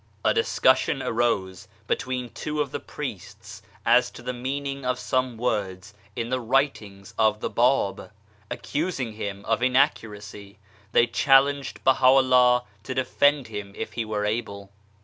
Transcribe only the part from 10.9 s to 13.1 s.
they challenged Baha'u'llah to